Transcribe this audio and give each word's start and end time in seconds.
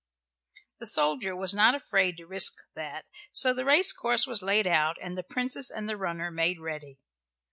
The 0.79 0.87
soldier 0.87 1.35
was 1.35 1.53
not 1.53 1.75
afraid 1.75 2.17
to 2.17 2.25
risk 2.25 2.53
that, 2.73 3.05
so 3.31 3.53
the 3.53 3.65
race 3.65 3.91
course 3.93 4.25
was 4.25 4.41
laid 4.41 4.65
out, 4.65 4.97
and 4.99 5.15
the 5.15 5.21
Princess 5.21 5.69
and 5.69 5.87
the 5.87 5.95
runner 5.95 6.31
made 6.31 6.59
ready. 6.59 6.97